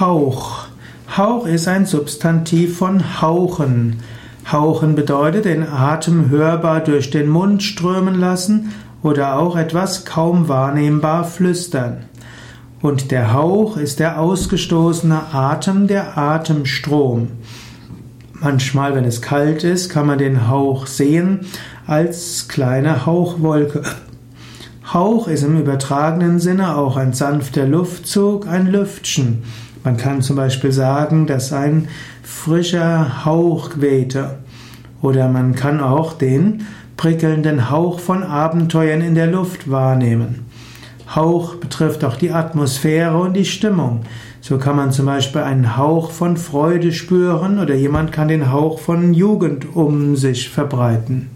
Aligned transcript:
Hauch. 0.00 0.66
Hauch 1.16 1.46
ist 1.46 1.68
ein 1.68 1.86
Substantiv 1.86 2.78
von 2.78 3.20
hauchen. 3.22 4.00
Hauchen 4.50 4.96
bedeutet 4.96 5.44
den 5.44 5.62
Atem 5.68 6.30
hörbar 6.30 6.80
durch 6.80 7.10
den 7.10 7.28
Mund 7.28 7.62
strömen 7.62 8.16
lassen 8.16 8.72
oder 9.02 9.38
auch 9.38 9.56
etwas 9.56 10.04
kaum 10.04 10.48
wahrnehmbar 10.48 11.22
flüstern. 11.24 12.06
Und 12.82 13.12
der 13.12 13.32
Hauch 13.32 13.76
ist 13.76 14.00
der 14.00 14.20
ausgestoßene 14.20 15.32
Atem, 15.32 15.86
der 15.86 16.18
Atemstrom. 16.18 17.28
Manchmal, 18.32 18.96
wenn 18.96 19.04
es 19.04 19.22
kalt 19.22 19.62
ist, 19.62 19.90
kann 19.90 20.06
man 20.06 20.18
den 20.18 20.48
Hauch 20.48 20.88
sehen 20.88 21.46
als 21.86 22.48
kleine 22.48 23.06
Hauchwolke. 23.06 23.82
Hauch 24.92 25.28
ist 25.28 25.44
im 25.44 25.58
übertragenen 25.58 26.40
Sinne 26.40 26.76
auch 26.76 26.96
ein 26.96 27.12
sanfter 27.12 27.66
Luftzug, 27.66 28.48
ein 28.48 28.66
Lüftchen. 28.66 29.44
Man 29.84 29.98
kann 29.98 30.22
zum 30.22 30.36
Beispiel 30.36 30.72
sagen, 30.72 31.26
dass 31.26 31.52
ein 31.52 31.88
frischer 32.22 33.26
Hauch 33.26 33.72
wehte. 33.76 34.38
Oder 35.02 35.28
man 35.28 35.54
kann 35.54 35.80
auch 35.80 36.14
den 36.14 36.66
prickelnden 36.96 37.70
Hauch 37.70 38.00
von 38.00 38.22
Abenteuern 38.22 39.02
in 39.02 39.14
der 39.14 39.26
Luft 39.26 39.70
wahrnehmen. 39.70 40.46
Hauch 41.14 41.56
betrifft 41.56 42.02
auch 42.02 42.16
die 42.16 42.30
Atmosphäre 42.30 43.18
und 43.18 43.34
die 43.34 43.44
Stimmung. 43.44 44.00
So 44.40 44.56
kann 44.56 44.76
man 44.76 44.90
zum 44.90 45.04
Beispiel 45.04 45.42
einen 45.42 45.76
Hauch 45.76 46.10
von 46.12 46.38
Freude 46.38 46.90
spüren 46.92 47.58
oder 47.58 47.74
jemand 47.74 48.10
kann 48.10 48.28
den 48.28 48.50
Hauch 48.50 48.78
von 48.78 49.12
Jugend 49.12 49.76
um 49.76 50.16
sich 50.16 50.48
verbreiten. 50.48 51.28